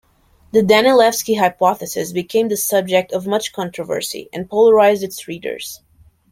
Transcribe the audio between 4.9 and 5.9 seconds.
its readers.